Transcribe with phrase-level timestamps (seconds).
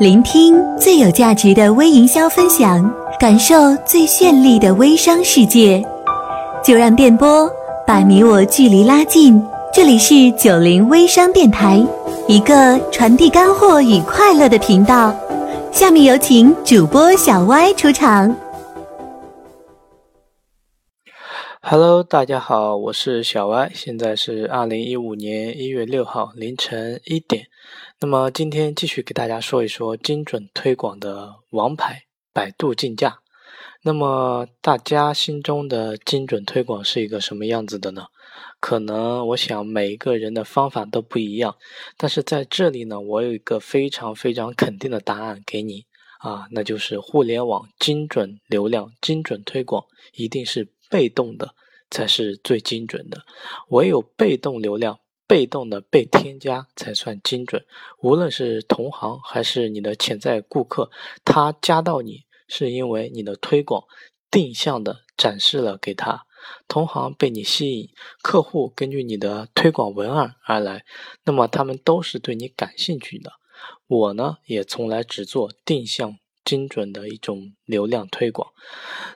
[0.00, 3.54] 聆听最有价值的微营销分享，感受
[3.84, 5.84] 最绚丽的微商世界，
[6.64, 7.46] 就让电波
[7.86, 9.44] 把你我距离拉近。
[9.74, 11.86] 这里是九零微商电台，
[12.26, 15.14] 一个传递干货与快乐的频道。
[15.70, 18.34] 下面有请主播小歪出场。
[21.72, 27.46] Hello，大家好，我是小歪，现在是二零一五年一月六号凌晨一点。
[28.00, 33.20] 那么今天继续给大家说一说精准推广的王牌——百度竞价。
[33.82, 38.06] 那么大家心中的精准推广是一个什么样子的呢？
[38.58, 41.54] 可能我想每一个人的方法都不一样，
[41.96, 45.84] 但是在这里呢，我有一个非常非常肯定的答案给你
[46.18, 51.54] 啊，那就是互联网精准流量、精准推广一定是被动的
[51.90, 53.22] 才是最精准的，
[53.68, 55.00] 唯有被动流量。
[55.30, 57.64] 被动的被添加才算精准，
[58.00, 60.90] 无论是同行还是你的潜在顾客，
[61.24, 63.84] 他加到你是因为你的推广
[64.28, 66.26] 定向的展示了给他，
[66.66, 70.84] 同行被你吸引，客户根据你的推广文案而来，
[71.24, 73.34] 那么他们都是对你感兴趣的。
[73.86, 76.18] 我呢，也从来只做定向。
[76.50, 78.50] 精准的一种流量推广，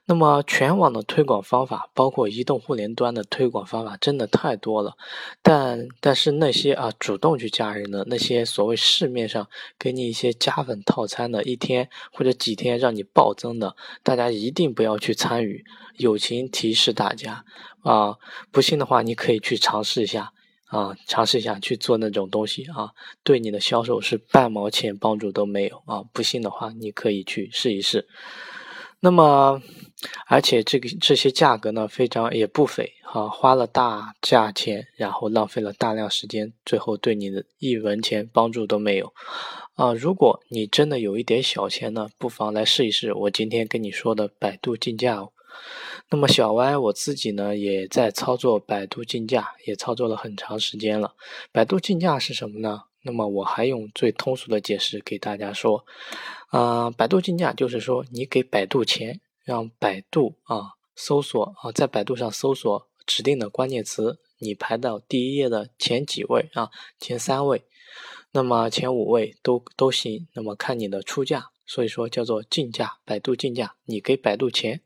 [0.05, 4.95] 那么全网的推广方法，包括移动互联端的推广方法，真的太多了。
[5.43, 15.65] 但但是那些啊主动去加人的那些所谓市面上给你一些加粉套餐的，一天或者几天让你暴增的，大家一定不要去参与。
[15.97, 17.45] 友情提示大家
[17.83, 18.15] 啊，
[18.53, 20.33] 不信的话你可以去尝试一下。
[20.67, 22.91] 啊，尝试一下去做那种东西啊，
[23.23, 26.03] 对你的销售是半毛钱帮助都没有啊！
[26.13, 28.09] 不信的话，你可以去试一试。
[29.01, 29.61] 那么，
[30.27, 39.13] 而且这个这些价格呢，非常也不菲哈，花了大价钱，然后浪费了大量时间，最后对你的一文钱帮助都没有
[39.75, 39.93] 啊！
[39.93, 45.31] 如果你真的有一点小钱呢，不妨来试一试我今天跟你说的百度竞价哦。
[46.11, 51.15] 那么小歪我自己呢，也在操作百度竞价，也操作了很长时间了。
[51.51, 52.83] 百度竞价是什么呢？
[53.03, 55.85] 那么我还用最通俗的解释给大家说，
[56.49, 67.65] 啊，百度竞价就是说你给百度钱，让百度啊搜索啊，在百度上搜索指定的关键词，你排到第一页的前几位啊，前三位，
[68.33, 70.27] 那么前五位都都行。
[70.33, 74.81] 那么看你的出价，所以说叫做竞价，百度竞价，你给百度钱。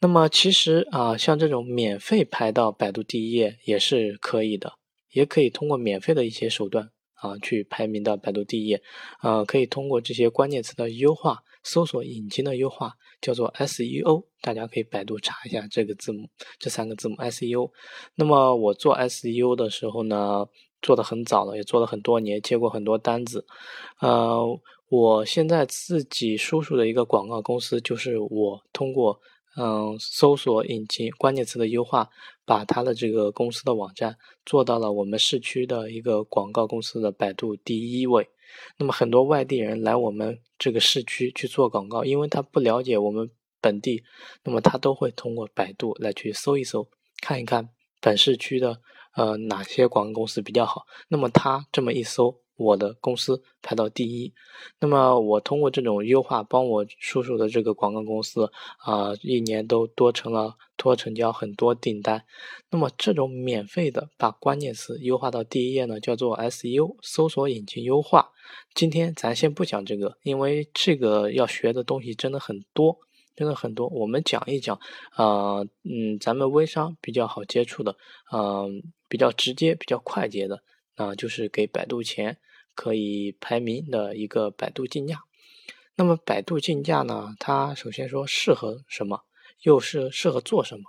[0.00, 4.74] 那么其实啊，像这种免费排到百度第一页也是可以的，
[5.10, 8.80] 也可以通过免费的一些手段啊去排名到百度第一页，
[9.22, 16.28] 呃，可以通过这些关键词的优化，搜索引擎的优化，叫做 SEO，大家可以百度查一下这个字母，
[16.60, 17.72] 这三个字母 SEO。
[18.14, 20.46] 那么我做 SEO 的时候呢，
[20.80, 23.44] 做的很早了，也做了很多年，接过很多单子。
[24.00, 24.46] 呃，
[24.88, 29.20] 我现在自己叔叔的一个广告公司，就是我通过。
[29.60, 32.08] 嗯，搜索引擎关键词的优化，
[32.44, 38.28] 把他的这个公司的网站做到了我们市区的一个广告公司的百度第一位。
[38.76, 43.28] 那么很多外地人来我们这个市区去做广告，因为他不了解我们
[43.60, 44.04] 本地，
[44.44, 46.88] 那么他都会通过百度来去搜一搜，
[47.20, 47.68] 看一看
[48.00, 48.80] 本市区的
[49.16, 50.86] 呃哪些广告公司比较好。
[51.08, 52.40] 那么他这么一搜。
[52.58, 54.34] 我的公司排到第一，
[54.80, 62.24] 那么我通过这种优化，帮我叔叔的这个广告公司啊，一年都多成了多成交很多订单。
[62.70, 68.32] 那么这种免费的把关键词优化到第一页呢，叫做 SEO 搜索引擎优化。
[68.74, 72.98] 今天咱先不讲这个，因为这个要学的东西真的很多，
[73.36, 73.86] 真的很多。
[73.86, 74.76] 我们讲一讲
[75.12, 77.96] 啊，嗯，咱们微商比较好接触的，
[78.32, 80.60] 嗯，比较直接、比较快捷的
[80.96, 82.36] 啊，就是给百度钱。
[82.78, 85.24] 可以排名的一个百度竞价，
[85.96, 87.34] 那么百度竞价呢？
[87.40, 89.24] 它首先说适合什么，
[89.62, 90.84] 又是适合做什么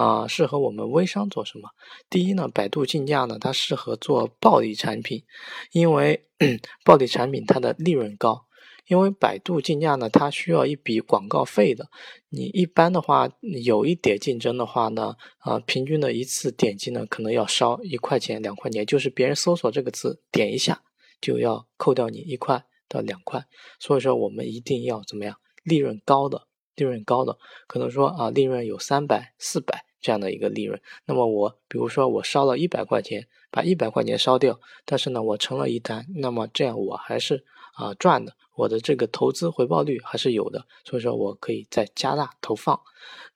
[0.00, 0.28] 啊？
[0.28, 1.70] 适合我们微商做什么？
[2.08, 5.24] 第一呢，百度竞价呢，它适合做暴利产品，
[5.72, 6.24] 因为
[6.86, 8.46] 暴利产品它的利润高。
[8.86, 11.88] 因为百度竞价呢，它需要一笔广告费的。
[12.28, 20.80] 你一般的话，有一点竞争的话呢，啊，平均的一次点击呢，可能要烧一块钱、两块钱，就是别人搜索这个字，点一下。
[21.24, 23.46] 就要扣掉你一块到两块，
[23.80, 25.38] 所以说我们一定要怎么样？
[25.62, 30.78] 利润高的，利润高的，可能说啊，利润有三百、四百这样的一个利润。
[31.06, 42.78] 那么我比如说我烧了一百块钱，把一百块钱烧掉，但是呢我成了一单，那么这样我还是啊赚的，我的这个投资回报率还是有的，所以说我可以再加大投放，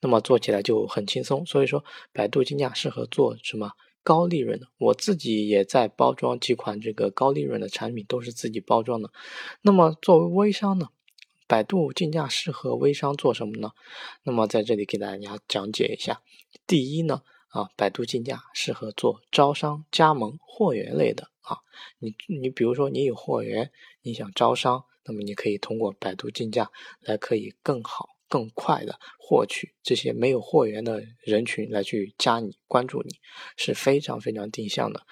[0.02, 1.46] 那么做起来就很轻松。
[1.46, 1.82] 所以说
[2.12, 3.73] 百度竞价适合做什么？
[4.08, 4.69] 高利润的。
[4.78, 9.10] 我自己也在包装几款这个高利润的产品，都是自己包装的。
[9.60, 10.88] 那么作为微商呢，
[11.46, 13.72] 百度竞价适合微商做什么呢？
[14.22, 16.22] 那么在这里给大家讲解一下。
[16.66, 21.58] 第一呢，啊，百度竞价适合做招商、加盟、货源类的啊。
[21.99, 23.70] 你你比如说你有货源，
[24.00, 26.70] 你想招商，那么你可以通过百度竞价
[27.02, 28.08] 来可以更好。
[28.28, 33.16] 更快的获取这些没有货源的人群来去加你关注你
[33.56, 35.06] 是非常非常定向的。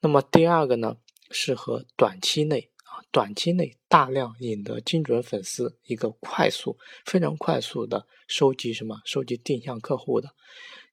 [0.00, 0.96] 那么第二个呢，
[1.30, 9.00] 适合短期内啊，短期内大量引得精准粉丝，一个快速非常快速的收集什么？
[9.04, 10.30] 收集定向客户的。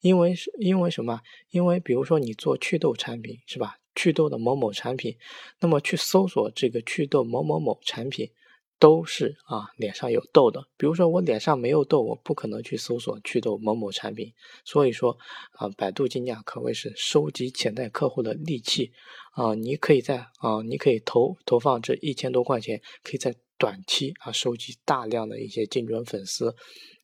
[0.02, 1.22] 因为是因为什么？
[1.50, 3.78] 因为比如说你做祛痘产品是吧？
[3.96, 5.18] 祛痘的某某产品，
[5.60, 8.30] 那么去搜索这个祛痘某某某产品。
[8.80, 10.68] 都是啊，脸上有痘的。
[10.78, 14.32] 比如说我脸上没有痘，我不可能去搜索祛痘某某产品。
[14.64, 15.18] 所以说
[15.54, 18.92] 啊，百度竞价可谓是收集潜在客户的利器
[19.32, 19.56] 啊。
[19.56, 26.56] 你可以在啊，你可以投投放这一千多块钱，可以在短期啊收集大量的一些精准粉丝。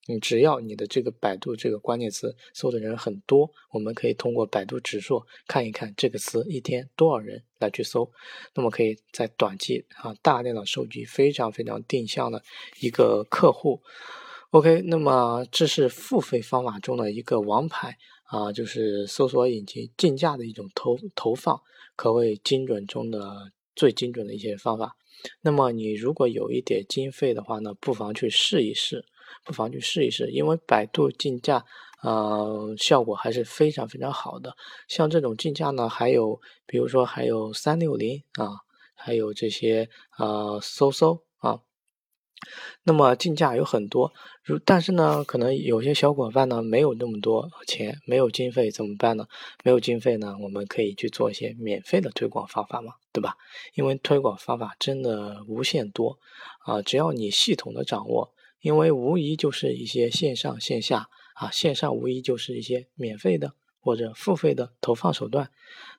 [0.06, 8.12] 你只要你的这个百度这个关键词搜的人很多，我们可以通过百度指数看一看这个词一天多少人来去搜，
[8.54, 12.44] 那么可以在短期啊大量的收集非常非常定向的
[12.82, 13.82] 一个客户。
[14.50, 21.62] OK，那么这是付费方法中的一个王牌啊，就是搜索引擎竞价的一种投投放，
[21.96, 24.98] 可谓精准中的最精准的一些方法。
[25.42, 29.06] 那么你如果有一点经费的话呢，不妨去试一试。
[29.46, 31.66] 不妨去试一试，因为百度竞价，
[32.02, 34.56] 呃，效果还是非常非常好的。
[34.88, 38.50] 像这种竞价呢，还有比如说还有三六零啊，
[38.96, 41.60] 还有这些呃搜搜啊。
[42.84, 44.12] 那么竞价有很多，
[44.44, 49.26] 如但是呢，可能有些小伙伴呢没有那么多钱，没有经费怎么办呢？
[49.64, 53.38] 没有经费呢，我们可以去做一些免费的推广方法嘛，对吧？
[53.76, 56.20] 因为推广方法真的无限多
[56.66, 58.34] 啊，只要你系统的掌握。
[58.64, 65.52] 因为无疑就是一些线上线下啊，线上无疑就是一些免费的或者付费的投放手段，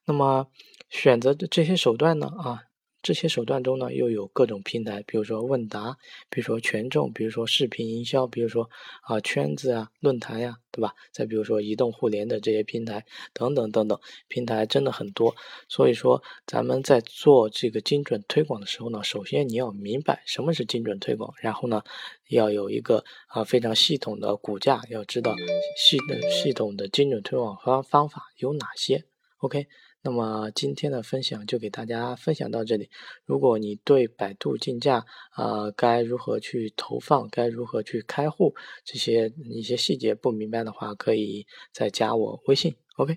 [0.07, 0.49] 那么
[0.89, 2.65] 选择的这些手段呢啊。
[3.05, 5.99] 这些手段中呢，又有各种平台，比如说问答，
[6.31, 8.71] 比如说权重，比如说视频营销，比如说
[9.03, 10.95] 啊圈子啊论坛呀，对吧？
[11.13, 13.05] 再比如说移动互联的这些平台
[13.35, 15.37] 等等等等，平台真的很多。
[15.69, 21.83] 所以说，咱们在做这个精准推广的时候呢，首先你要明白什么是精准推广，然后呢，
[22.31, 25.37] 要有一个啊非常系统的骨架，要知道
[25.77, 25.99] 系
[26.31, 29.05] 系统的精准推广方方法有哪些。
[29.41, 29.67] OK。
[30.07, 32.91] 那么今天的分享就给大家分享到这里。
[33.25, 38.55] 如果你对百度竞价啊该如何去投放，该如何去开户
[38.85, 42.75] 这些一些细节不明白的话，可以再加我微信。
[42.97, 43.17] OK。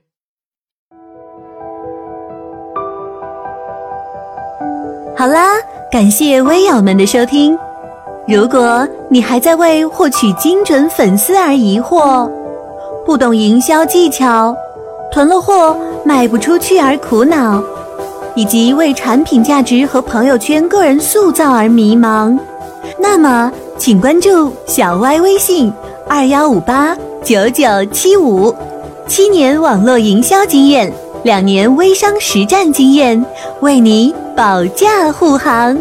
[5.18, 5.60] 好啦，
[5.92, 7.58] 感谢微友们的收听。
[8.30, 12.32] 如果你还在为获取精准粉丝而疑惑，
[13.06, 14.56] 不懂营销技巧。
[15.10, 15.74] 囤了货
[16.08, 17.62] 卖不出去而苦恼，
[18.34, 22.40] 以及为产品价值和朋友圈个人塑造而迷茫，
[22.98, 25.72] 那么请关注小歪微信
[26.08, 26.96] 二幺五八
[27.26, 28.56] 九九七五，
[29.06, 30.90] 七年网络营销经验，
[31.24, 33.24] 两年微商实战经验，
[33.60, 35.78] 为你保驾护航。